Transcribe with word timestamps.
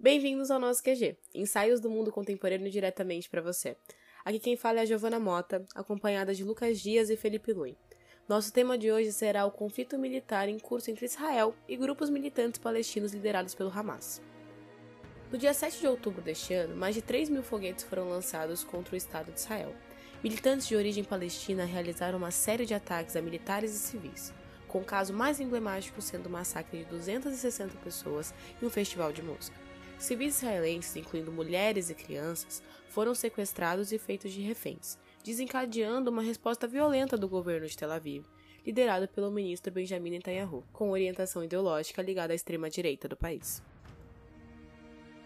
Bem-vindos 0.00 0.50
ao 0.50 0.58
nosso 0.58 0.82
QG, 0.82 1.16
ensaios 1.32 1.80
do 1.80 1.88
mundo 1.88 2.10
contemporâneo 2.10 2.68
diretamente 2.68 3.30
para 3.30 3.40
você. 3.40 3.76
Aqui 4.24 4.40
quem 4.40 4.56
fala 4.56 4.80
é 4.80 4.82
a 4.82 4.84
Giovana 4.84 5.20
Mota, 5.20 5.64
acompanhada 5.76 6.34
de 6.34 6.42
Lucas 6.42 6.80
Dias 6.80 7.08
e 7.08 7.16
Felipe 7.16 7.52
Lui. 7.52 7.76
Nosso 8.28 8.52
tema 8.52 8.76
de 8.76 8.90
hoje 8.90 9.12
será 9.12 9.46
o 9.46 9.52
conflito 9.52 9.96
militar 9.96 10.48
em 10.48 10.58
curso 10.58 10.90
entre 10.90 11.06
Israel 11.06 11.54
e 11.68 11.76
grupos 11.76 12.10
militantes 12.10 12.58
palestinos 12.58 13.12
liderados 13.12 13.54
pelo 13.54 13.70
Hamas. 13.70 14.20
No 15.30 15.36
dia 15.36 15.52
7 15.52 15.80
de 15.80 15.86
outubro 15.86 16.22
deste 16.22 16.54
ano, 16.54 16.74
mais 16.74 16.94
de 16.94 17.02
3 17.02 17.28
mil 17.28 17.42
foguetes 17.42 17.84
foram 17.84 18.08
lançados 18.08 18.64
contra 18.64 18.94
o 18.94 18.96
Estado 18.96 19.30
de 19.30 19.38
Israel. 19.38 19.74
Militantes 20.24 20.66
de 20.66 20.74
origem 20.74 21.04
palestina 21.04 21.66
realizaram 21.66 22.16
uma 22.16 22.30
série 22.30 22.64
de 22.64 22.72
ataques 22.72 23.14
a 23.14 23.20
militares 23.20 23.74
e 23.74 23.78
civis, 23.78 24.32
com 24.66 24.78
o 24.78 24.84
caso 24.84 25.12
mais 25.12 25.38
emblemático 25.38 26.00
sendo 26.00 26.28
o 26.28 26.30
massacre 26.30 26.78
de 26.78 26.84
260 26.86 27.76
pessoas 27.76 28.32
em 28.60 28.64
um 28.64 28.70
festival 28.70 29.12
de 29.12 29.22
música. 29.22 29.54
Civis 29.98 30.38
israelenses, 30.38 30.96
incluindo 30.96 31.30
mulheres 31.30 31.90
e 31.90 31.94
crianças, 31.94 32.62
foram 32.88 33.14
sequestrados 33.14 33.92
e 33.92 33.98
feitos 33.98 34.32
de 34.32 34.40
reféns, 34.40 34.96
desencadeando 35.22 36.10
uma 36.10 36.22
resposta 36.22 36.66
violenta 36.66 37.18
do 37.18 37.28
governo 37.28 37.66
de 37.66 37.76
Tel 37.76 37.92
Aviv, 37.92 38.24
liderado 38.64 39.06
pelo 39.08 39.30
ministro 39.30 39.70
Benjamin 39.70 40.10
Netanyahu, 40.10 40.64
com 40.72 40.90
orientação 40.90 41.44
ideológica 41.44 42.00
ligada 42.00 42.32
à 42.32 42.36
extrema-direita 42.36 43.06
do 43.06 43.16
país. 43.16 43.62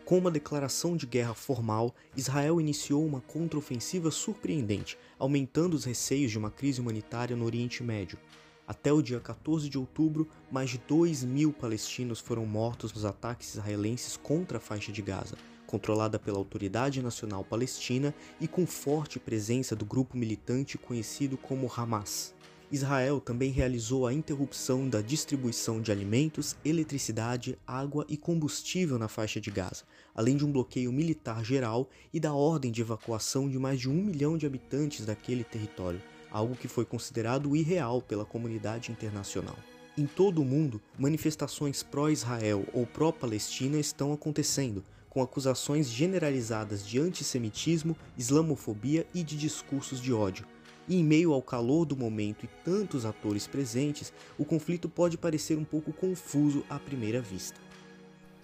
Com 0.05 0.19
uma 0.19 0.33
declaração 0.33 0.97
de 0.97 1.06
guerra 1.06 1.33
formal, 1.33 1.95
Israel 2.16 2.61
iniciou 2.61 3.06
uma 3.06 3.20
contraofensiva 3.20 4.11
surpreendente, 4.11 4.98
aumentando 5.17 5.75
os 5.75 5.84
receios 5.84 6.33
de 6.33 6.39
uma 6.39 6.50
crise 6.50 6.81
humanitária 6.81 7.36
no 7.36 7.44
Oriente 7.44 7.84
Médio. 7.84 8.19
Até 8.67 8.92
o 8.92 9.00
dia 9.00 9.20
14 9.20 9.69
de 9.69 9.78
outubro, 9.78 10.28
mais 10.50 10.70
de 10.70 10.78
2 10.78 11.22
mil 11.22 11.53
palestinos 11.53 12.19
foram 12.19 12.44
mortos 12.44 12.92
nos 12.92 13.05
ataques 13.05 13.55
israelenses 13.55 14.17
contra 14.17 14.59
a 14.59 14.61
faixa 14.61 14.91
de 14.91 15.03
Gaza, 15.03 15.36
controlada 15.69 16.19
pela 16.19 16.39
Autoridade 16.39 17.00
Nacional 17.00 17.44
Palestina 17.44 18.12
e 18.41 18.48
com 18.48 18.66
forte 18.66 19.20
presença 19.20 19.77
do 19.77 19.84
grupo 19.84 20.16
militante 20.16 20.77
conhecido 20.77 21.37
como 21.37 21.72
Hamas. 21.75 22.34
Israel 22.73 23.20
também 23.20 23.51
realizou 23.51 24.06
a 24.06 24.15
interrupção 24.15 24.89
da 24.89 25.03
distribuição 25.03 25.78
de 25.83 25.92
alimentos, 25.92 26.56
eletricidade, 26.65 27.59
água 27.67 28.06
e 28.09 28.17
combustível 28.17 28.98
na 28.98 29.09
faixa 29.09 29.39
de 29.39 29.51
Gaza, 29.51 29.84
além 30.15 30.39
de 30.39 30.47
um 30.47 30.51
bloqueio 30.51 30.91
militar 30.91 31.45
geral 31.45 31.91
e 32.15 32.19
da 32.19 32.33
ordem 32.33 32.73
de 32.73 32.81
evacuação 32.81 33.47
de 33.47 33.59
mais 33.59 33.78
de 33.78 33.91
um 33.91 34.03
milhão 34.03 34.39
de 34.39 34.47
habitantes 34.47 35.05
daquele 35.05 35.45
território, 35.45 36.00
algo 36.31 36.56
que 36.56 36.67
foi 36.67 36.87
considerado 36.87 37.55
irreal 37.55 38.00
pela 38.00 38.25
comunidade 38.25 38.91
internacional. 38.91 39.59
Em 39.98 40.06
todo 40.06 40.41
o 40.41 40.45
mundo, 40.45 40.81
manifestações 40.98 41.83
pró-Israel 41.83 42.65
ou 42.73 42.87
pró-Palestina 42.87 43.78
estão 43.78 44.15
acontecendo, 44.15 44.83
com 45.11 45.20
acusações 45.20 45.91
generalizadas 45.91 46.87
de 46.87 46.98
antissemitismo, 46.98 47.95
islamofobia 48.17 49.06
e 49.15 49.23
de 49.23 49.37
discursos 49.37 50.00
de 50.00 50.11
ódio, 50.11 50.47
e 50.88 50.97
em 50.97 51.05
meio 51.05 51.33
ao 51.33 51.42
calor 51.42 51.84
do 51.84 51.97
momento 51.97 52.44
e 52.44 52.48
tantos 52.64 53.05
atores 53.05 53.47
presentes, 53.47 54.12
o 54.38 54.44
conflito 54.44 54.88
pode 54.88 55.16
parecer 55.16 55.56
um 55.56 55.64
pouco 55.64 55.92
confuso 55.92 56.64
à 56.69 56.78
primeira 56.78 57.20
vista. 57.20 57.61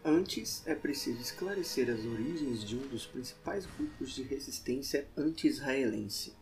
Antes, 0.05 0.63
é 0.65 0.75
preciso 0.75 1.21
esclarecer 1.21 1.91
as 1.91 2.05
origens 2.05 2.65
de 2.65 2.77
um 2.77 2.87
dos 2.89 3.05
principais 3.05 3.67
grupos 3.67 4.11
de 4.11 4.23
resistência 4.23 5.07
anti-israelense. 5.17 6.33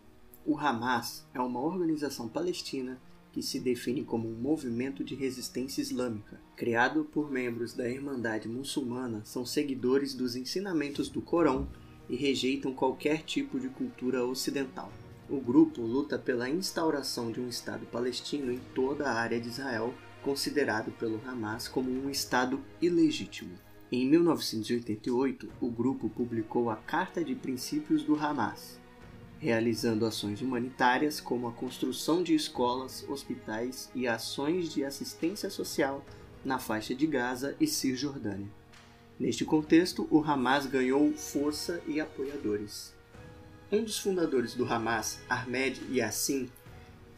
O 0.45 0.57
Hamas 0.57 1.27
é 1.35 1.41
uma 1.41 1.61
organização 1.61 2.29
palestina 2.29 3.01
que 3.33 3.43
se 3.43 3.59
define 3.59 4.05
como 4.05 4.29
um 4.29 4.35
movimento 4.35 5.03
de 5.03 5.15
resistência 5.15 5.83
islâmica. 5.83 6.41
Criado 6.55 7.05
por 7.05 7.31
membros 7.31 7.75
da 7.75 7.89
Irmandade 7.89 8.49
Muçulmana, 8.49 9.23
são 9.25 9.45
seguidores 9.45 10.15
dos 10.15 10.37
ensinamentos 10.37 11.09
do 11.09 11.21
Corão 11.21 11.69
e 12.09 12.17
rejeitam 12.17 12.73
qualquer 12.73 13.23
tipo 13.23 13.59
de 13.59 13.69
cultura 13.69 14.25
ocidental. 14.25 14.91
O 15.29 15.41
grupo 15.41 15.83
luta 15.83 16.17
pela 16.17 16.49
instauração 16.49 17.33
de 17.33 17.41
um 17.41 17.49
Estado 17.49 17.85
palestino 17.87 18.53
em 18.53 18.61
toda 18.77 19.09
a 19.09 19.15
área 19.15 19.41
de 19.41 19.49
Israel, 19.49 19.93
considerado 20.23 20.93
pelo 20.93 21.21
Hamas 21.27 21.67
como 21.67 21.91
um 21.91 22.09
Estado 22.09 22.61
ilegítimo. 22.81 23.59
Em 23.91 24.09
1988, 24.09 25.53
o 25.61 25.69
grupo 25.69 26.09
publicou 26.09 26.71
a 26.71 26.77
Carta 26.77 27.25
de 27.25 27.35
Princípios 27.35 28.05
do 28.05 28.15
Hamas, 28.15 28.79
realizando 29.41 30.07
ações 30.07 30.41
humanitárias 30.41 31.21
como 31.21 31.49
a 31.49 31.53
construção 31.53 32.23
de 32.23 32.33
escolas, 32.33 33.05
hospitais 33.09 33.91
e 33.97 34.07
ações 34.07 34.73
de 34.73 34.85
assistência 34.85 35.51
social 35.51 36.05
na 36.45 36.61
faixa 36.61 36.95
de 36.95 37.05
Gaza 37.05 37.57
e 37.59 37.67
Cisjordânia. 37.67 38.49
Neste 39.19 39.45
contexto, 39.45 40.07
o 40.09 40.23
Hamas 40.23 40.67
ganhou 40.67 41.13
força 41.15 41.83
e 41.85 42.01
apoiadores. 42.01 42.96
Um 43.71 43.83
dos 43.83 43.99
fundadores 43.99 44.55
do 44.55 44.65
Hamas, 44.65 45.19
Ahmed 45.29 45.81
Yassin, 45.91 46.49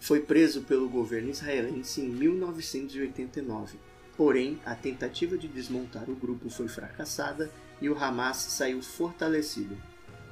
foi 0.00 0.20
preso 0.20 0.62
pelo 0.62 0.88
governo 0.88 1.28
israelense 1.28 2.00
em 2.00 2.09
1989. 2.09 3.78
Porém, 4.16 4.59
a 4.64 4.75
tentativa 4.75 5.36
de 5.36 5.47
desmontar 5.47 6.09
o 6.09 6.14
grupo 6.14 6.48
foi 6.48 6.66
fracassada 6.66 7.50
e 7.82 7.91
o 7.91 8.03
Hamas 8.03 8.38
saiu 8.38 8.81
fortalecido. 8.81 9.76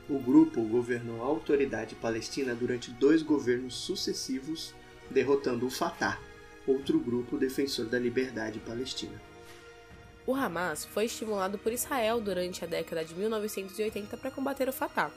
O 0.09 0.19
grupo 0.19 0.63
governou 0.63 1.23
a 1.23 1.27
autoridade 1.27 1.95
palestina 1.97 2.55
durante 2.55 2.91
dois 2.93 3.23
governos 3.23 3.75
sucessivos, 3.75 4.75
derrotando 5.11 5.67
o 5.67 5.71
Fatah, 5.71 6.19
outro 6.67 6.99
grupo 6.99 7.37
defensor 7.37 7.87
da 7.87 7.99
liberdade 7.99 8.59
palestina. 8.61 9.21
O 10.27 10.35
Hamas 10.35 10.83
foi 10.87 11.05
estimulado 11.05 11.59
por 11.59 11.73
Israel 11.73 12.23
durante 12.23 12.65
a 12.65 12.67
década 12.67 13.05
de 13.05 13.15
1980 13.15 14.17
para 14.17 14.31
combater 14.31 14.67
o 14.67 14.73
Fatah 14.73 15.13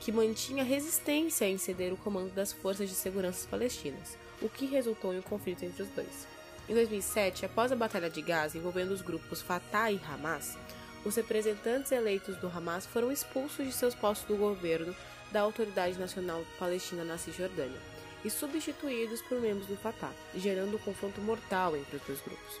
que 0.00 0.12
mantinha 0.12 0.64
resistência 0.64 1.46
em 1.46 1.58
ceder 1.58 1.92
o 1.92 1.96
comando 1.96 2.32
das 2.32 2.52
forças 2.52 2.88
de 2.88 2.94
segurança 2.94 3.48
palestinas, 3.48 4.16
o 4.40 4.48
que 4.48 4.66
resultou 4.66 5.12
em 5.12 5.18
um 5.18 5.22
conflito 5.22 5.64
entre 5.64 5.82
os 5.82 5.88
dois. 5.90 6.26
Em 6.68 6.74
2007, 6.74 7.46
após 7.46 7.72
a 7.72 7.76
Batalha 7.76 8.10
de 8.10 8.20
Gaza 8.20 8.58
envolvendo 8.58 8.90
os 8.90 9.00
grupos 9.00 9.40
Fatah 9.40 9.90
e 9.90 10.00
Hamas, 10.06 10.56
os 11.04 11.16
representantes 11.16 11.92
eleitos 11.92 12.36
do 12.36 12.48
Hamas 12.48 12.86
foram 12.86 13.10
expulsos 13.10 13.66
de 13.66 13.72
seus 13.72 13.94
postos 13.94 14.28
do 14.28 14.36
governo 14.36 14.94
da 15.32 15.40
Autoridade 15.40 15.98
Nacional 15.98 16.44
Palestina 16.58 17.04
na 17.04 17.18
Cisjordânia 17.18 17.80
e 18.24 18.30
substituídos 18.30 19.22
por 19.22 19.40
membros 19.40 19.66
do 19.66 19.76
Fatah, 19.76 20.12
gerando 20.34 20.76
um 20.76 20.80
confronto 20.80 21.20
mortal 21.20 21.76
entre 21.76 21.96
os 21.96 22.02
dois 22.02 22.20
grupos. 22.20 22.60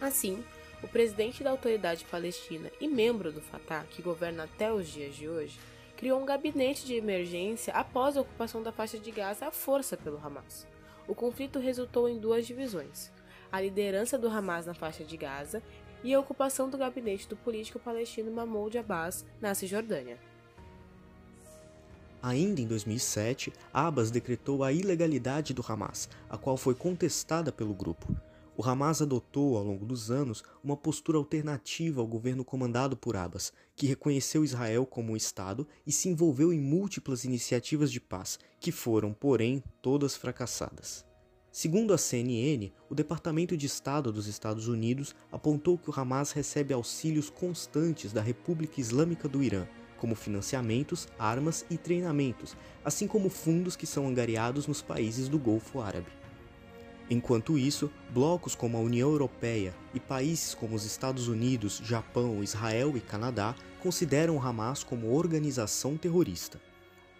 Assim, 0.00 0.44
o 0.82 0.88
presidente 0.88 1.42
da 1.42 1.50
Autoridade 1.50 2.04
Palestina 2.04 2.70
e 2.80 2.86
membro 2.86 3.32
do 3.32 3.40
Fatah, 3.40 3.84
que 3.90 4.02
governa 4.02 4.44
até 4.44 4.72
os 4.72 4.86
dias 4.86 5.16
de 5.16 5.28
hoje, 5.28 5.58
criou 5.98 6.22
um 6.22 6.24
gabinete 6.24 6.86
de 6.86 6.94
emergência 6.94 7.74
após 7.74 8.16
a 8.16 8.20
ocupação 8.20 8.62
da 8.62 8.70
faixa 8.70 8.96
de 8.96 9.10
Gaza 9.10 9.48
à 9.48 9.50
força 9.50 9.96
pelo 9.96 10.24
Hamas. 10.24 10.64
O 11.08 11.14
conflito 11.14 11.58
resultou 11.58 12.08
em 12.08 12.20
duas 12.20 12.46
divisões: 12.46 13.10
a 13.50 13.60
liderança 13.60 14.16
do 14.16 14.28
Hamas 14.28 14.64
na 14.64 14.74
faixa 14.74 15.04
de 15.04 15.16
Gaza 15.16 15.60
e 16.04 16.14
a 16.14 16.20
ocupação 16.20 16.70
do 16.70 16.78
gabinete 16.78 17.28
do 17.28 17.36
político 17.36 17.80
palestino 17.80 18.30
Mahmoud 18.30 18.78
Abbas 18.78 19.26
na 19.40 19.52
Cisjordânia. 19.56 20.16
Ainda 22.22 22.60
em 22.60 22.66
2007, 22.66 23.52
Abbas 23.72 24.12
decretou 24.12 24.62
a 24.62 24.72
ilegalidade 24.72 25.52
do 25.52 25.64
Hamas, 25.66 26.08
a 26.30 26.38
qual 26.38 26.56
foi 26.56 26.76
contestada 26.76 27.50
pelo 27.50 27.74
grupo. 27.74 28.06
O 28.60 28.68
Hamas 28.68 29.00
adotou, 29.00 29.56
ao 29.56 29.62
longo 29.62 29.86
dos 29.86 30.10
anos, 30.10 30.42
uma 30.64 30.76
postura 30.76 31.16
alternativa 31.16 32.00
ao 32.00 32.06
governo 32.08 32.44
comandado 32.44 32.96
por 32.96 33.14
Abbas, 33.14 33.52
que 33.76 33.86
reconheceu 33.86 34.42
Israel 34.42 34.84
como 34.84 35.12
um 35.12 35.16
Estado 35.16 35.64
e 35.86 35.92
se 35.92 36.08
envolveu 36.08 36.52
em 36.52 36.58
múltiplas 36.58 37.24
iniciativas 37.24 37.92
de 37.92 38.00
paz, 38.00 38.36
que 38.58 38.72
foram, 38.72 39.12
porém, 39.12 39.62
todas 39.80 40.16
fracassadas. 40.16 41.06
Segundo 41.52 41.94
a 41.94 41.98
CNN, 41.98 42.72
o 42.90 42.96
Departamento 42.96 43.56
de 43.56 43.66
Estado 43.66 44.10
dos 44.10 44.26
Estados 44.26 44.66
Unidos 44.66 45.14
apontou 45.30 45.78
que 45.78 45.88
o 45.88 45.94
Hamas 45.96 46.32
recebe 46.32 46.74
auxílios 46.74 47.30
constantes 47.30 48.12
da 48.12 48.20
República 48.20 48.80
Islâmica 48.80 49.28
do 49.28 49.40
Irã, 49.40 49.68
como 49.98 50.16
financiamentos, 50.16 51.06
armas 51.16 51.64
e 51.70 51.78
treinamentos, 51.78 52.56
assim 52.84 53.06
como 53.06 53.30
fundos 53.30 53.76
que 53.76 53.86
são 53.86 54.08
angariados 54.08 54.66
nos 54.66 54.82
países 54.82 55.28
do 55.28 55.38
Golfo 55.38 55.78
Árabe. 55.80 56.17
Enquanto 57.10 57.56
isso, 57.56 57.90
blocos 58.10 58.54
como 58.54 58.76
a 58.76 58.80
União 58.80 59.10
Europeia 59.10 59.74
e 59.94 60.00
países 60.00 60.54
como 60.54 60.76
os 60.76 60.84
Estados 60.84 61.26
Unidos, 61.26 61.80
Japão, 61.82 62.42
Israel 62.42 62.96
e 62.96 63.00
Canadá 63.00 63.54
consideram 63.82 64.36
o 64.36 64.40
Hamas 64.40 64.84
como 64.84 65.14
organização 65.14 65.96
terrorista. 65.96 66.60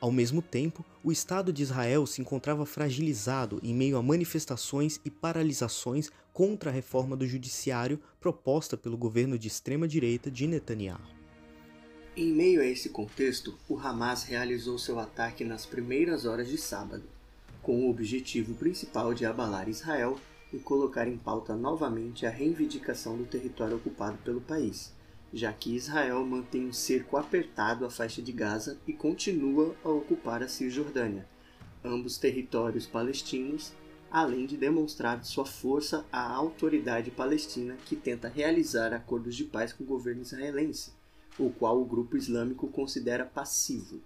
Ao 0.00 0.12
mesmo 0.12 0.42
tempo, 0.42 0.84
o 1.02 1.10
Estado 1.10 1.52
de 1.52 1.62
Israel 1.62 2.06
se 2.06 2.20
encontrava 2.20 2.66
fragilizado 2.66 3.58
em 3.62 3.74
meio 3.74 3.96
a 3.96 4.02
manifestações 4.02 5.00
e 5.04 5.10
paralisações 5.10 6.10
contra 6.32 6.70
a 6.70 6.72
reforma 6.72 7.16
do 7.16 7.26
judiciário 7.26 7.98
proposta 8.20 8.76
pelo 8.76 8.96
governo 8.96 9.38
de 9.38 9.48
extrema-direita 9.48 10.30
de 10.30 10.46
Netanyahu. 10.46 11.00
Em 12.14 12.32
meio 12.32 12.60
a 12.60 12.64
esse 12.64 12.90
contexto, 12.90 13.56
o 13.68 13.78
Hamas 13.78 14.22
realizou 14.24 14.78
seu 14.78 14.98
ataque 14.98 15.44
nas 15.44 15.64
primeiras 15.64 16.26
horas 16.26 16.48
de 16.48 16.58
sábado, 16.58 17.04
com 17.68 17.84
o 17.84 17.90
objetivo 17.90 18.54
principal 18.54 19.12
de 19.12 19.26
abalar 19.26 19.68
Israel 19.68 20.18
e 20.50 20.58
colocar 20.58 21.06
em 21.06 21.18
pauta 21.18 21.54
novamente 21.54 22.24
a 22.24 22.30
reivindicação 22.30 23.14
do 23.14 23.26
território 23.26 23.76
ocupado 23.76 24.16
pelo 24.24 24.40
país, 24.40 24.90
já 25.34 25.52
que 25.52 25.76
Israel 25.76 26.24
mantém 26.24 26.66
um 26.66 26.72
cerco 26.72 27.18
apertado 27.18 27.84
à 27.84 27.90
faixa 27.90 28.22
de 28.22 28.32
Gaza 28.32 28.78
e 28.86 28.94
continua 28.94 29.76
a 29.84 29.90
ocupar 29.90 30.42
a 30.42 30.48
Cisjordânia, 30.48 31.28
ambos 31.84 32.16
territórios 32.16 32.86
palestinos, 32.86 33.74
além 34.10 34.46
de 34.46 34.56
demonstrar 34.56 35.22
sua 35.22 35.44
força 35.44 36.06
à 36.10 36.26
autoridade 36.26 37.10
palestina 37.10 37.76
que 37.84 37.94
tenta 37.94 38.28
realizar 38.28 38.94
acordos 38.94 39.36
de 39.36 39.44
paz 39.44 39.74
com 39.74 39.84
o 39.84 39.86
governo 39.86 40.22
israelense 40.22 40.96
o 41.38 41.50
qual 41.50 41.80
o 41.80 41.84
grupo 41.84 42.16
islâmico 42.16 42.66
considera 42.66 43.24
passivo. 43.24 44.00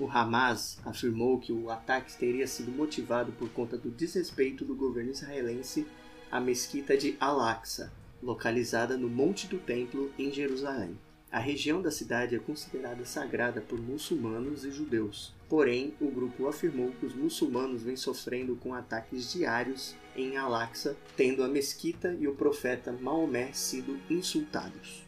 O 0.00 0.08
Hamas 0.08 0.78
afirmou 0.84 1.38
que 1.38 1.52
o 1.52 1.70
ataque 1.70 2.16
teria 2.16 2.46
sido 2.46 2.72
motivado 2.72 3.32
por 3.32 3.50
conta 3.50 3.76
do 3.76 3.90
desrespeito 3.90 4.64
do 4.64 4.74
governo 4.74 5.10
israelense 5.10 5.86
à 6.30 6.40
mesquita 6.40 6.96
de 6.96 7.16
Al-Aqsa, 7.20 7.92
localizada 8.22 8.96
no 8.96 9.08
Monte 9.08 9.46
do 9.46 9.58
Templo, 9.58 10.10
em 10.18 10.32
Jerusalém. 10.32 10.98
A 11.30 11.38
região 11.38 11.80
da 11.80 11.90
cidade 11.90 12.34
é 12.34 12.38
considerada 12.38 13.04
sagrada 13.04 13.60
por 13.60 13.80
muçulmanos 13.80 14.64
e 14.64 14.70
judeus. 14.70 15.34
Porém, 15.48 15.94
o 16.00 16.10
grupo 16.10 16.46
afirmou 16.46 16.92
que 16.92 17.06
os 17.06 17.14
muçulmanos 17.14 17.82
vêm 17.82 17.96
sofrendo 17.96 18.56
com 18.56 18.74
ataques 18.74 19.32
diários 19.32 19.94
em 20.14 20.36
Al-Aqsa, 20.36 20.96
tendo 21.16 21.42
a 21.42 21.48
mesquita 21.48 22.14
e 22.20 22.28
o 22.28 22.34
profeta 22.34 22.92
Maomé 22.92 23.52
sido 23.52 23.98
insultados. 24.10 25.04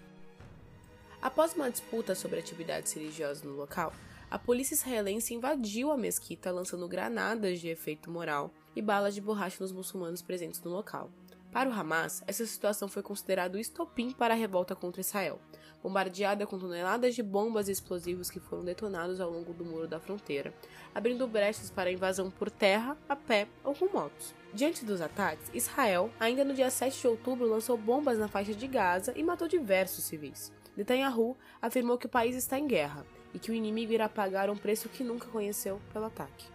Após 1.20 1.54
uma 1.54 1.70
disputa 1.70 2.14
sobre 2.14 2.38
atividades 2.38 2.92
religiosas 2.92 3.42
no 3.42 3.52
local, 3.52 3.92
a 4.34 4.38
polícia 4.38 4.74
israelense 4.74 5.32
invadiu 5.32 5.92
a 5.92 5.96
mesquita 5.96 6.50
lançando 6.50 6.88
granadas 6.88 7.60
de 7.60 7.68
efeito 7.68 8.10
moral 8.10 8.50
e 8.74 8.82
balas 8.82 9.14
de 9.14 9.20
borracha 9.20 9.58
nos 9.60 9.70
muçulmanos 9.70 10.22
presentes 10.22 10.60
no 10.60 10.72
local. 10.72 11.08
Para 11.52 11.70
o 11.70 11.72
Hamas, 11.72 12.20
essa 12.26 12.44
situação 12.44 12.88
foi 12.88 13.00
considerada 13.00 13.56
o 13.56 13.60
estopim 13.60 14.10
para 14.10 14.34
a 14.34 14.36
revolta 14.36 14.74
contra 14.74 15.00
Israel, 15.00 15.38
bombardeada 15.80 16.48
com 16.48 16.58
toneladas 16.58 17.14
de 17.14 17.22
bombas 17.22 17.68
e 17.68 17.70
explosivos 17.70 18.28
que 18.28 18.40
foram 18.40 18.64
detonados 18.64 19.20
ao 19.20 19.30
longo 19.30 19.54
do 19.54 19.64
muro 19.64 19.86
da 19.86 20.00
fronteira, 20.00 20.52
abrindo 20.92 21.28
brechas 21.28 21.70
para 21.70 21.88
a 21.88 21.92
invasão 21.92 22.28
por 22.28 22.50
terra, 22.50 22.98
a 23.08 23.14
pé 23.14 23.46
ou 23.62 23.72
com 23.72 23.86
motos. 23.86 24.34
Diante 24.52 24.84
dos 24.84 25.00
ataques, 25.00 25.48
Israel, 25.54 26.10
ainda 26.18 26.42
no 26.42 26.54
dia 26.54 26.70
7 26.70 27.00
de 27.00 27.06
outubro, 27.06 27.48
lançou 27.48 27.78
bombas 27.78 28.18
na 28.18 28.26
faixa 28.26 28.52
de 28.52 28.66
Gaza 28.66 29.12
e 29.14 29.22
matou 29.22 29.46
diversos 29.46 30.02
civis. 30.02 30.52
Netanyahu 30.76 31.36
afirmou 31.62 31.96
que 31.96 32.06
o 32.06 32.10
país 32.10 32.34
está 32.34 32.58
em 32.58 32.66
guerra 32.66 33.06
e 33.34 33.38
que 33.38 33.50
o 33.50 33.54
inimigo 33.54 33.92
irá 33.92 34.08
pagar 34.08 34.48
um 34.48 34.56
preço 34.56 34.88
que 34.88 35.04
nunca 35.04 35.26
conheceu 35.26 35.80
pelo 35.92 36.06
ataque. 36.06 36.46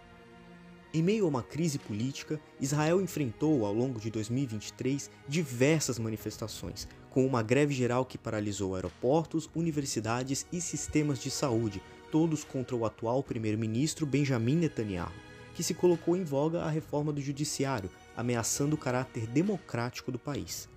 Em 0.92 1.04
meio 1.04 1.24
a 1.24 1.28
uma 1.28 1.42
crise 1.42 1.78
política, 1.78 2.40
Israel 2.60 3.00
enfrentou 3.00 3.64
ao 3.64 3.72
longo 3.72 4.00
de 4.00 4.10
2023 4.10 5.08
diversas 5.28 6.00
manifestações, 6.00 6.88
com 7.10 7.24
uma 7.24 7.44
greve 7.44 7.72
geral 7.72 8.04
que 8.04 8.18
paralisou 8.18 8.74
aeroportos, 8.74 9.48
universidades 9.54 10.46
e 10.52 10.60
sistemas 10.60 11.20
de 11.20 11.30
saúde, 11.30 11.80
todos 12.10 12.42
contra 12.42 12.74
o 12.74 12.84
atual 12.84 13.22
primeiro-ministro 13.22 14.04
Benjamin 14.04 14.56
Netanyahu, 14.56 15.12
que 15.54 15.62
se 15.62 15.74
colocou 15.74 16.16
em 16.16 16.24
voga 16.24 16.62
a 16.62 16.68
reforma 16.68 17.12
do 17.12 17.20
judiciário, 17.20 17.90
ameaçando 18.16 18.74
o 18.74 18.78
caráter 18.78 19.28
democrático 19.28 20.10
do 20.10 20.18
país. 20.18 20.68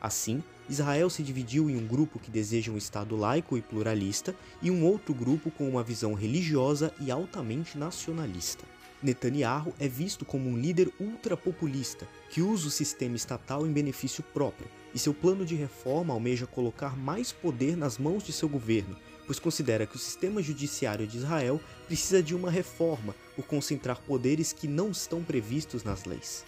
Assim, 0.00 0.42
Israel 0.68 1.08
se 1.10 1.22
dividiu 1.22 1.68
em 1.68 1.76
um 1.76 1.86
grupo 1.86 2.18
que 2.18 2.30
deseja 2.30 2.70
um 2.70 2.76
Estado 2.76 3.16
laico 3.16 3.56
e 3.56 3.62
pluralista 3.62 4.34
e 4.62 4.70
um 4.70 4.84
outro 4.84 5.14
grupo 5.14 5.50
com 5.50 5.68
uma 5.68 5.82
visão 5.82 6.14
religiosa 6.14 6.92
e 7.00 7.10
altamente 7.10 7.76
nacionalista. 7.76 8.64
Netanyahu 9.02 9.72
é 9.78 9.86
visto 9.86 10.24
como 10.24 10.50
um 10.50 10.58
líder 10.58 10.92
ultrapopulista 10.98 12.06
que 12.30 12.42
usa 12.42 12.66
o 12.66 12.70
sistema 12.70 13.16
estatal 13.16 13.66
em 13.66 13.72
benefício 13.72 14.22
próprio, 14.34 14.68
e 14.94 14.98
seu 14.98 15.14
plano 15.14 15.44
de 15.44 15.54
reforma 15.54 16.12
almeja 16.12 16.46
colocar 16.46 16.96
mais 16.96 17.30
poder 17.30 17.76
nas 17.76 17.98
mãos 17.98 18.24
de 18.24 18.32
seu 18.32 18.48
governo, 18.48 18.96
pois 19.26 19.38
considera 19.38 19.86
que 19.86 19.96
o 19.96 19.98
sistema 19.98 20.42
judiciário 20.42 21.06
de 21.06 21.18
Israel 21.18 21.60
precisa 21.86 22.22
de 22.22 22.34
uma 22.34 22.50
reforma 22.50 23.14
por 23.36 23.44
concentrar 23.44 24.00
poderes 24.00 24.52
que 24.52 24.66
não 24.66 24.90
estão 24.90 25.22
previstos 25.22 25.84
nas 25.84 26.04
leis. 26.04 26.44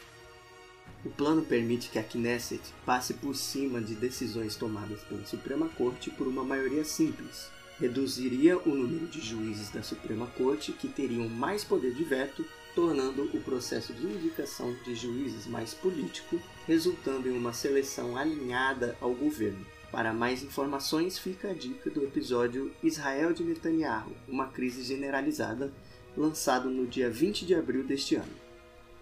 O 1.02 1.08
plano 1.08 1.43
permite 1.43 1.88
que 1.88 1.99
a 1.99 2.02
Knesset 2.02 2.61
passe 2.85 3.14
por 3.14 3.35
cima 3.35 3.81
de 3.81 3.94
decisões 3.94 4.55
tomadas 4.55 5.00
pela 5.05 5.25
Suprema 5.25 5.67
Corte 5.70 6.11
por 6.11 6.26
uma 6.26 6.44
maioria 6.44 6.85
simples. 6.85 7.49
Reduziria 7.79 8.58
o 8.58 8.69
número 8.69 9.06
de 9.06 9.19
juízes 9.19 9.70
da 9.70 9.82
Suprema 9.82 10.26
Corte 10.37 10.73
que 10.73 10.88
teriam 10.88 11.26
mais 11.26 11.64
poder 11.64 11.94
de 11.94 12.05
veto, 12.05 12.44
tornando 12.75 13.25
o 13.32 13.41
processo 13.41 13.94
de 13.94 14.06
indicação 14.06 14.76
de 14.85 14.94
juízes 14.94 15.47
mais 15.47 15.73
político, 15.73 16.38
resultando 16.67 17.31
em 17.31 17.37
uma 17.37 17.55
seleção 17.55 18.14
alinhada 18.19 18.94
ao 19.00 19.14
governo. 19.14 19.64
Para 19.91 20.12
mais 20.12 20.43
informações, 20.43 21.19
fica 21.19 21.50
a 21.50 21.55
dica 21.55 21.88
do 21.88 22.05
episódio 22.05 22.70
Israel 22.82 23.32
de 23.32 23.43
Netanyahu, 23.43 24.12
uma 24.29 24.49
crise 24.49 24.82
generalizada, 24.82 25.73
lançado 26.14 26.69
no 26.69 26.87
dia 26.87 27.08
20 27.08 27.46
de 27.46 27.55
abril 27.55 27.85
deste 27.85 28.17
ano. 28.17 28.50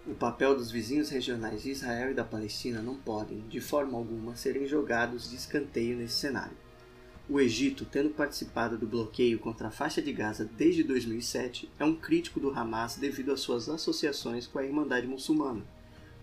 O 0.07 0.15
papel 0.15 0.55
dos 0.55 0.71
vizinhos 0.71 1.09
regionais 1.09 1.61
de 1.61 1.71
Israel 1.71 2.11
e 2.11 2.13
da 2.13 2.23
Palestina 2.23 2.81
não 2.81 2.95
podem, 2.95 3.41
de 3.49 3.59
forma 3.59 3.97
alguma, 3.97 4.35
serem 4.35 4.65
jogados 4.65 5.29
de 5.29 5.35
escanteio 5.35 5.97
nesse 5.97 6.15
cenário. 6.15 6.57
O 7.29 7.39
Egito, 7.39 7.85
tendo 7.85 8.09
participado 8.09 8.75
do 8.75 8.87
bloqueio 8.87 9.37
contra 9.37 9.67
a 9.67 9.71
faixa 9.71 10.01
de 10.01 10.11
Gaza 10.11 10.49
desde 10.57 10.83
2007, 10.83 11.69
é 11.77 11.85
um 11.85 11.95
crítico 11.95 12.39
do 12.39 12.49
Hamas 12.49 12.95
devido 12.95 13.31
às 13.31 13.41
suas 13.41 13.69
associações 13.69 14.47
com 14.47 14.57
a 14.57 14.65
Irmandade 14.65 15.05
Muçulmana, 15.05 15.63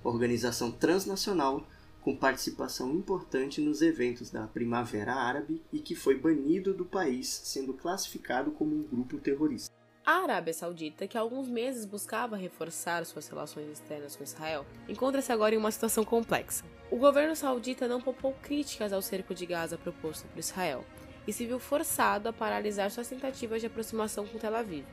organização 0.03 0.73
transnacional 0.73 1.65
com 2.01 2.17
participação 2.17 2.93
importante 2.95 3.61
nos 3.61 3.83
eventos 3.83 4.31
da 4.31 4.47
Primavera 4.47 5.15
Árabe 5.15 5.63
e 5.73 5.81
que 5.81 5.95
foi 5.95 6.19
banido 6.19 6.73
do 6.73 6.85
país, 6.85 7.29
sendo 7.29 7.75
classificado 7.75 8.51
como 8.53 8.75
um 8.75 8.83
grupo 8.83 9.19
terrorista. 9.19 9.76
A 10.07 10.23
Arábia 10.23 10.55
Saudita, 10.55 11.09
que 11.09 11.19
há 11.19 11.21
alguns 11.21 11.49
meses 11.49 11.85
buscava 11.85 12.37
reforçar 12.37 13.05
suas 13.05 13.27
relações 13.27 13.69
externas 13.69 14.15
com 14.15 14.23
Israel, 14.23 14.65
encontra-se 14.89 15.33
agora 15.33 15.57
em 15.57 15.59
uma 15.59 15.73
situação 15.73 16.05
complexa. 16.05 16.65
O 16.93 16.97
governo 16.97 17.35
saudita 17.35 17.89
não 17.89 18.01
poupou 18.01 18.33
críticas 18.41 18.93
ao 18.93 19.03
cerco 19.03 19.35
de 19.35 19.45
Gaza 19.45 19.77
proposto 19.77 20.25
por 20.29 20.39
Israel 20.39 20.85
e 21.27 21.33
se 21.33 21.45
viu 21.45 21.59
forçado 21.59 22.29
a 22.29 22.33
paralisar 22.33 22.89
suas 22.93 23.09
tentativas 23.09 23.61
de 23.61 23.67
aproximação 23.67 24.25
com 24.25 24.39
Tel 24.39 24.55
Aviv. 24.55 24.87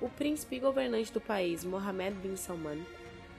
O 0.00 0.08
príncipe 0.08 0.58
governante 0.58 1.12
do 1.12 1.20
país, 1.20 1.64
Mohammed 1.64 2.16
bin 2.16 2.34
Salman, 2.34 2.84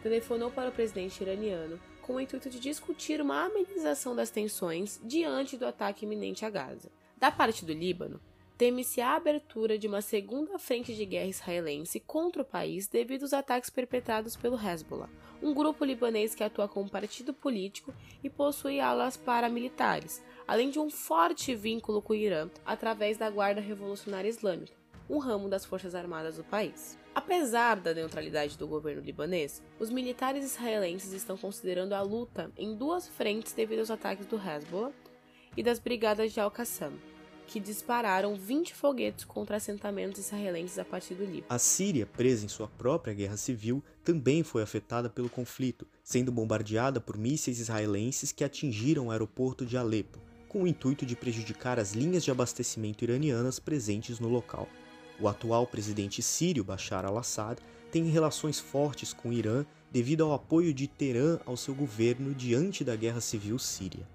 telefonou 0.01 0.50
para 0.50 0.70
o 0.70 0.74
presidente 0.74 1.22
iraniano 1.22 1.77
com 2.01 2.15
o 2.15 2.22
intuito 2.22 2.50
de 2.50 2.58
discutir 2.58 3.20
uma 3.20 3.48
amenização 3.48 4.15
das 4.15 4.30
tensões 4.30 4.98
diante 5.03 5.58
do 5.58 5.68
ataque 5.68 6.06
iminente 6.06 6.46
a 6.46 6.50
Gaza. 6.50 6.89
Da 7.18 7.30
parte 7.30 7.65
do 7.65 7.74
Líbano, 7.74 8.22
teme-se 8.62 9.01
a 9.01 9.15
abertura 9.15 9.75
de 9.75 9.88
uma 9.88 10.03
segunda 10.03 10.60
frente 10.60 10.94
de 10.94 11.03
guerra 11.03 11.25
israelense 11.25 12.00
contra 12.00 12.44
o 12.44 12.46
país 12.46 12.88
devido 12.88 13.24
aos 13.24 13.34
ataques 13.34 13.72
perpetrados 13.72 14.36
pelo 14.36 14.56
Hezbollah, 14.56 15.10
um 15.41 15.51
grupo 15.51 15.84
libanês 15.84 16.36
que 16.36 16.44
atua 16.44 16.68
como 16.68 16.88
partido 16.88 17.34
político 17.34 17.91
e 18.24 18.30
possui 18.30 18.80
alas 18.80 19.18
paramilitares, 19.18 20.24
além 20.48 20.70
de 20.70 20.77
um 20.77 20.91
forte 20.91 21.56
vínculo 21.56 22.03
com 22.03 22.13
o 22.13 22.15
Irã 22.15 22.51
através 22.63 23.18
da 23.18 23.32
Guarda 23.32 23.60
Revolucionária 23.60 24.30
Islâmica, 24.30 24.77
um 25.10 25.18
ramo 25.18 25.50
das 25.50 25.65
Forças 25.65 25.96
Armadas 25.96 26.38
do 26.38 26.44
país. 26.44 27.00
Apesar 27.15 27.80
da 27.80 27.96
neutralidade 27.96 28.60
do 28.60 28.68
governo 28.68 29.01
libanês, 29.01 29.63
os 29.80 29.89
militares 29.89 30.46
israelenses 30.46 31.13
estão 31.13 31.36
considerando 31.36 31.94
a 31.94 32.01
luta 32.03 32.51
em 32.56 32.75
duas 32.75 33.08
frentes 33.08 33.53
devido 33.53 33.80
aos 33.80 33.89
ataques 33.89 34.27
do 34.27 34.36
Hezbollah 34.36 34.91
e 35.58 35.63
das 35.63 35.80
brigadas 35.80 36.32
de 36.32 36.39
Al-Qassam, 36.39 36.94
que 37.51 37.60
dispararam 37.60 38.34
20 38.34 38.74
foguetes 38.74 39.25
contra 39.25 39.58
assentamentos 39.58 40.22
israelenses 40.22 40.79
a 40.79 40.86
partir 40.86 41.15
do 41.15 41.25
Líbano. 41.25 41.48
A 41.50 41.60
Síria, 41.60 42.05
presa 42.05 42.46
em 42.46 42.48
sua 42.48 42.70
própria 42.70 43.13
guerra 43.13 43.36
civil, 43.36 43.84
também 44.05 44.41
foi 44.41 44.63
afetada 44.63 45.10
pelo 45.10 45.29
conflito, 45.29 45.86
sendo 46.01 46.31
bombardeada 46.31 47.01
por 47.01 47.17
mísseis 47.17 47.60
israelenses 47.60 48.31
que 48.31 48.46
atingiram 48.46 49.08
o 49.08 49.12
aeroporto 49.12 49.65
de 49.65 49.75
Alepo, 49.75 50.17
com 50.48 50.63
o 50.63 50.67
intuito 50.67 51.05
de 51.05 51.13
prejudicar 51.13 51.77
as 51.77 51.91
linhas 51.91 52.24
de 52.24 52.31
abastecimento 52.31 53.03
iranianas 53.03 53.60
presentes 53.60 54.17
no 54.17 54.29
local. 54.29 54.70
O 55.20 55.27
atual 55.27 55.67
presidente 55.67 56.22
sírio 56.22 56.63
Bashar 56.63 57.03
al-Assad 57.03 57.60
tem 57.91 58.05
relações 58.05 58.62
fortes 58.62 59.12
com 59.12 59.27
o 59.27 59.34
Irã 59.34 59.65
devido 59.91 60.24
ao 60.24 60.31
apoio 60.31 60.74
de 60.74 60.88
Teherã 60.88 61.38
ao 61.46 61.58
seu 61.58 61.75
governo 61.75 62.34
diante 62.34 62.86
da 62.86 62.96
guerra 62.96 63.20
civil 63.20 63.60
síria. 63.60 64.08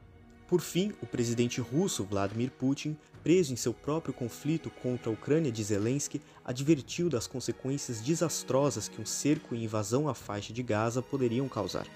Por 0.48 0.60
fim, 0.60 0.92
o 1.02 1.06
presidente 1.06 1.60
russo 1.60 2.04
Vladimir 2.04 2.52
Putin, 2.52 2.96
preso 3.22 3.52
em 3.52 3.56
seu 3.56 3.74
próprio 3.74 4.14
conflito 4.14 4.70
contra 4.70 5.10
a 5.10 5.12
Ucrânia 5.12 5.50
de 5.50 5.62
Zelensky, 5.64 6.22
advertiu 6.44 7.08
das 7.08 7.26
consequências 7.26 8.00
desastrosas 8.00 8.88
que 8.88 9.00
um 9.00 9.06
cerco 9.06 9.56
e 9.56 9.64
invasão 9.64 10.08
à 10.08 10.14
faixa 10.14 10.52
de 10.52 10.62
Gaza 10.62 11.02
poderiam 11.02 11.48
causar. 11.48 11.86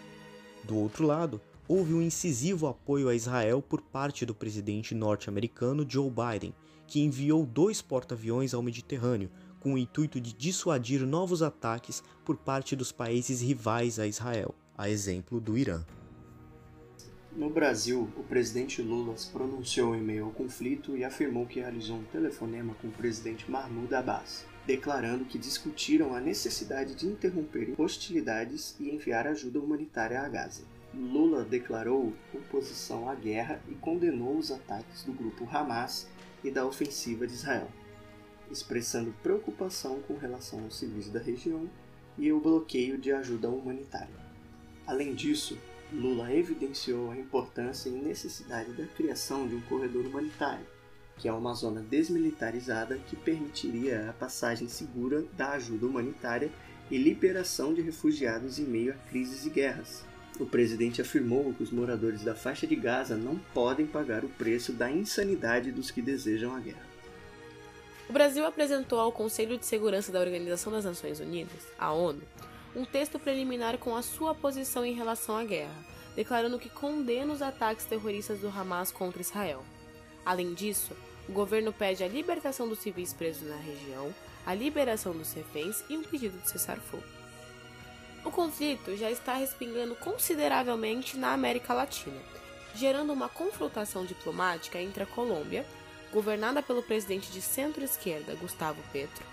Do 0.65 0.77
outro 0.77 1.07
lado, 1.07 1.41
houve 1.69 1.95
um 1.95 2.03
incisivo 2.03 2.67
apoio 2.67 3.09
a 3.09 3.15
Israel 3.15 3.63
por 3.63 3.81
parte 3.81 4.27
do 4.27 4.35
presidente 4.35 4.97
norte-americano 4.97 5.87
Joe 5.89 6.11
Biden, 6.11 6.53
que 6.89 7.01
enviou 7.01 7.47
dois 7.47 7.81
porta-aviões 7.81 8.53
ao 8.53 8.63
Mediterrâneo 8.63 9.31
com 9.61 9.75
o 9.75 9.79
intuito 9.79 10.21
de 10.21 10.33
dissuadir 10.33 11.07
novos 11.07 11.41
ataques 11.41 12.03
por 12.25 12.37
parte 12.37 12.75
dos 12.75 12.91
países 12.91 13.41
rivais 13.41 14.01
a 14.01 14.09
Israel, 14.09 14.53
a 14.77 14.91
exemplo 14.91 15.41
do 15.41 15.57
Irã. 15.57 15.85
No 17.33 17.49
Brasil, 17.49 18.09
o 18.17 18.25
presidente 18.25 18.83
Lula 18.83 19.17
se 19.17 19.29
pronunciou 19.31 19.95
em 19.95 20.03
meio 20.03 20.25
ao 20.25 20.33
conflito 20.33 20.97
e 20.97 21.05
afirmou 21.05 21.47
que 21.47 21.61
realizou 21.61 21.97
um 21.97 22.05
telefonema 22.05 22.75
com 22.75 22.89
o 22.89 22.93
presidente 22.93 23.49
Mahmoud 23.49 23.95
Abbas, 23.95 24.45
declarando 24.67 25.25
que 25.25 25.39
discutiram 25.39 26.13
a 26.13 26.21
necessidade 26.21 26.95
de 26.97 27.07
interromper 27.07 27.73
hostilidades 27.79 28.75
e 28.81 28.91
enviar 28.91 29.29
ajuda 29.29 29.61
humanitária 29.61 30.21
a 30.21 30.29
Gaza. 30.29 30.65
Lula 30.93 31.45
declarou 31.45 32.13
oposição 32.35 33.09
à 33.09 33.15
guerra 33.15 33.63
e 33.69 33.75
condenou 33.77 34.37
os 34.37 34.51
ataques 34.51 35.05
do 35.05 35.13
grupo 35.13 35.49
Hamas 35.49 36.09
e 36.43 36.51
da 36.51 36.67
ofensiva 36.67 37.29
de 37.29 37.35
Israel, 37.35 37.69
expressando 38.51 39.15
preocupação 39.23 40.01
com 40.01 40.17
relação 40.17 40.65
aos 40.65 40.77
civis 40.77 41.09
da 41.09 41.21
região 41.21 41.71
e 42.19 42.33
o 42.33 42.41
bloqueio 42.41 42.99
de 42.99 43.13
ajuda 43.13 43.49
humanitária. 43.49 44.31
Além 44.85 45.15
disso, 45.15 45.57
Lula 45.93 46.33
evidenciou 46.33 47.11
a 47.11 47.17
importância 47.17 47.89
e 47.89 47.93
necessidade 47.93 48.73
da 48.73 48.87
criação 48.87 49.49
de 49.49 49.55
um 49.55 49.61
corredor 49.63 50.07
humanitário, 50.07 50.65
que 51.17 51.29
é 51.29 51.33
uma 51.33 51.53
zona 51.55 51.81
desmilitarizada 51.81 52.97
que 53.09 53.17
permitiria 53.17 54.09
a 54.09 54.13
passagem 54.13 54.69
segura 54.69 55.25
da 55.37 55.51
ajuda 55.53 55.87
humanitária 55.87 56.51
e 56.91 56.97
liberação 56.97 57.75
de 57.75 57.83
refugiados 57.83 58.59
em 58.59 58.65
meio 58.65 58.93
a 58.93 59.11
crises 59.11 59.45
e 59.47 59.51
guerras. 59.51 60.05
O 60.39 60.47
presidente 60.47 61.03
afirmou 61.03 61.53
que 61.53 61.63
os 61.63 61.71
moradores 61.71 62.23
da 62.23 62.35
faixa 62.35 62.67
de 62.67 62.75
Gaza 62.75 63.17
não 63.17 63.37
podem 63.53 63.87
pagar 63.87 64.25
o 64.25 64.29
preço 64.29 64.73
da 64.73 64.91
insanidade 64.91 65.71
dos 65.71 65.91
que 65.91 66.01
desejam 66.01 66.55
a 66.55 66.61
guerra. 66.61 66.89
O 68.09 68.13
Brasil 68.13 68.45
apresentou 68.47 68.99
ao 68.99 69.13
Conselho 69.13 69.59
de 69.59 69.67
Segurança 69.67 70.11
da 70.11 70.19
Organização 70.19 70.73
das 70.73 70.85
Nações 70.85 71.21
Unidas, 71.21 71.69
a 71.79 71.93
ONU, 71.93 72.23
um 72.75 72.85
texto 72.85 73.19
preliminar 73.19 73.79
com 73.79 73.97
a 73.97 74.03
sua 74.03 74.35
posição 74.35 74.85
em 74.85 74.95
relação 74.95 75.37
à 75.37 75.45
guerra, 75.45 75.85
declarando 76.15 76.59
que 76.59 76.69
condena 76.69 77.33
os 77.33 77.43
ataques 77.43 77.85
terroristas 77.85 78.41
do 78.41 78.49
Hamas 78.49 78.93
contra 78.93 79.21
Israel. 79.21 79.65
Além 80.25 80.55
disso, 80.55 80.95
o 81.29 81.33
governo 81.33 81.73
pede 81.73 82.05
a 82.05 82.09
libertação 82.09 82.69
dos 82.69 82.81
civis 82.81 83.13
presos 83.13 83.49
na 83.49 83.57
região, 83.57 84.15
a 84.47 84.55
liberação 84.55 85.13
dos 85.13 85.33
reféns 85.33 85.83
e 85.89 85.97
um 85.97 86.03
pedido 86.03 86.39
de 86.39 86.49
cessar-fogo. 86.49 87.03
O 88.25 88.31
conflito 88.31 88.97
já 88.97 89.11
está 89.11 89.35
respingando 89.35 89.95
consideravelmente 89.97 91.17
na 91.17 91.33
América 91.33 91.73
Latina, 91.73 92.21
gerando 92.75 93.13
uma 93.13 93.29
confrontação 93.29 94.05
diplomática 94.05 94.81
entre 94.81 95.03
a 95.03 95.07
Colômbia, 95.07 95.67
governada 96.13 96.63
pelo 96.63 96.83
presidente 96.83 97.31
de 97.31 97.41
centro-esquerda 97.41 98.35
Gustavo 98.35 98.83
Petro, 98.93 99.25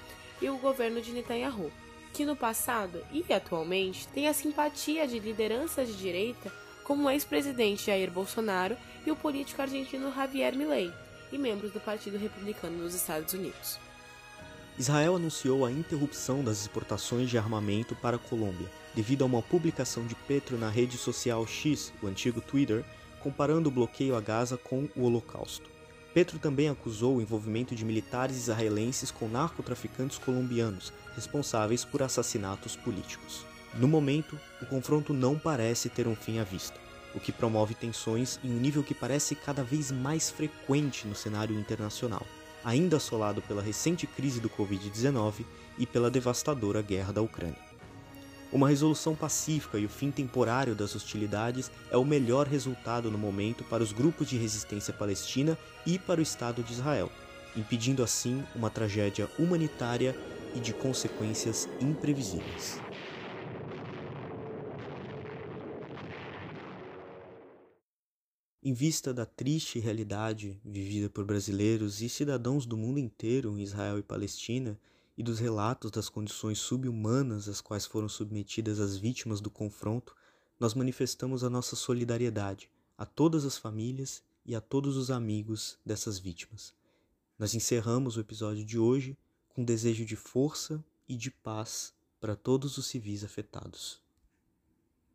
e 0.41 0.49
o 0.49 0.57
governo 0.57 1.01
de 1.01 1.11
Netanyahu, 1.11 1.71
que 2.17 2.25
no 2.25 2.35
passado 2.35 2.99
e 3.13 3.31
atualmente 3.31 4.07
tem 4.07 4.27
a 4.27 4.33
simpatia 4.33 5.07
de 5.07 5.19
lideranças 5.19 5.87
de 5.87 5.93
direita 5.93 6.51
como 6.83 7.03
o 7.03 7.11
ex-presidente 7.11 7.85
Jair 7.85 8.09
Bolsonaro 8.09 8.75
e 9.05 9.11
o 9.11 9.15
político 9.15 9.61
argentino 9.61 10.11
Javier 10.11 10.55
Milei, 10.55 10.91
e 11.31 11.37
membros 11.37 11.71
do 11.71 11.79
Partido 11.79 12.17
Republicano 12.17 12.79
nos 12.79 12.95
Estados 12.95 13.35
Unidos. 13.35 13.77
Israel 14.79 15.15
anunciou 15.15 15.63
a 15.63 15.71
interrupção 15.71 16.43
das 16.43 16.61
exportações 16.61 17.29
de 17.29 17.37
armamento 17.37 17.95
para 17.95 18.15
a 18.15 18.19
Colômbia, 18.19 18.67
devido 18.95 19.21
a 19.21 19.25
uma 19.25 19.43
publicação 19.43 20.07
de 20.07 20.15
Petro 20.15 20.57
na 20.57 20.71
rede 20.71 20.97
social 20.97 21.45
X, 21.45 21.93
o 22.01 22.07
antigo 22.07 22.41
Twitter, 22.41 22.83
comparando 23.19 23.69
o 23.69 23.71
bloqueio 23.71 24.15
a 24.15 24.21
Gaza 24.21 24.57
com 24.57 24.89
o 24.95 25.03
Holocausto. 25.03 25.69
Petro 26.17 26.39
também 26.39 26.67
acusou 26.67 27.17
o 27.17 27.21
envolvimento 27.21 27.75
de 27.75 27.85
militares 27.85 28.35
israelenses 28.37 29.11
com 29.11 29.27
narcotraficantes 29.27 30.17
colombianos, 30.17 30.91
responsáveis 31.15 31.85
por 31.85 32.01
assassinatos 32.01 32.75
políticos. 32.75 33.45
No 33.75 33.87
momento, 33.87 34.35
o 34.59 34.65
confronto 34.65 35.13
não 35.13 35.37
parece 35.37 35.89
ter 35.89 36.07
um 36.07 36.15
fim 36.15 36.39
à 36.39 36.43
vista, 36.43 36.75
o 37.13 37.19
que 37.19 37.31
promove 37.31 37.75
tensões 37.75 38.39
em 38.43 38.49
um 38.49 38.59
nível 38.59 38.81
que 38.81 38.95
parece 38.95 39.35
cada 39.35 39.63
vez 39.63 39.91
mais 39.91 40.31
frequente 40.31 41.05
no 41.05 41.13
cenário 41.13 41.55
internacional, 41.55 42.25
ainda 42.65 42.97
assolado 42.97 43.39
pela 43.43 43.61
recente 43.61 44.07
crise 44.07 44.39
do 44.39 44.49
Covid-19 44.49 45.45
e 45.77 45.85
pela 45.85 46.09
devastadora 46.09 46.81
guerra 46.81 47.13
da 47.13 47.21
Ucrânia. 47.21 47.66
Uma 48.51 48.69
resolução 48.69 49.13
pacífica 49.13 49.77
e 49.77 49.85
o 49.85 49.89
fim 49.89 50.09
temporário 50.09 50.73
das 50.73 50.95
hostilidades 50.95 51.69
é 51.91 51.97
o 51.97 52.05
melhor 52.05 52.47
resultado 52.47 53.11
no 53.11 53.17
momento 53.17 53.63
para 53.65 53.83
os 53.83 53.91
grupos 53.91 54.29
de 54.29 54.37
resistência 54.37 54.93
palestina 54.93 55.57
e 55.85 55.99
para 55.99 56.21
o 56.21 56.23
Estado 56.23 56.63
de 56.63 56.71
Israel, 56.71 57.11
impedindo 57.57 58.01
assim 58.01 58.41
uma 58.55 58.69
tragédia 58.69 59.29
humanitária 59.37 60.15
e 60.55 60.61
de 60.61 60.73
consequências 60.73 61.67
imprevisíveis. 61.81 62.79
Em 68.63 68.73
vista 68.73 69.13
da 69.13 69.25
triste 69.25 69.77
realidade 69.77 70.59
vivida 70.63 71.09
por 71.09 71.25
brasileiros 71.25 72.01
e 72.01 72.07
cidadãos 72.07 72.65
do 72.65 72.77
mundo 72.77 72.97
inteiro 72.97 73.57
em 73.57 73.61
Israel 73.61 73.99
e 73.99 74.03
Palestina, 74.03 74.79
e 75.17 75.23
dos 75.23 75.39
relatos 75.39 75.89
das 75.89 76.07
condições 76.07 76.59
subhumanas 76.59 77.49
às 77.49 77.59
quais 77.59 77.85
foram 77.85 78.07
submetidas 78.07 78.79
as 78.79 78.95
vítimas 78.95 79.41
do 79.41 79.49
confronto, 79.49 80.15
nós 80.59 80.73
manifestamos 80.73 81.43
a 81.43 81.49
nossa 81.49 81.75
solidariedade 81.75 82.69
a 82.97 83.05
todas 83.05 83.45
as 83.45 83.57
famílias 83.57 84.23
e 84.45 84.55
a 84.55 84.61
todos 84.61 84.95
os 84.95 85.09
amigos 85.09 85.77
dessas 85.85 86.17
vítimas. 86.19 86.73
Nós 87.37 87.53
encerramos 87.53 88.15
o 88.15 88.19
episódio 88.19 88.63
de 88.63 88.79
hoje 88.79 89.17
com 89.49 89.63
desejo 89.63 90.05
de 90.05 90.15
força 90.15 90.83
e 91.07 91.15
de 91.15 91.31
paz 91.31 91.93
para 92.19 92.35
todos 92.35 92.77
os 92.77 92.87
civis 92.87 93.23
afetados. 93.23 94.06